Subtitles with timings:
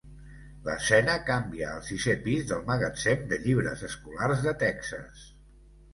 [0.67, 5.29] L'escena canvia al sisè pis del Magatzem de Llibres Escolars de Texas.